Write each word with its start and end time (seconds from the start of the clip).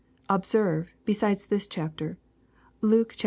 Ob* 0.31 0.47
serve, 0.47 0.91
beside 1.05 1.37
this 1.51 1.67
chapter, 1.67 2.17
Luke 2.81 3.13
xviii. 3.13 3.19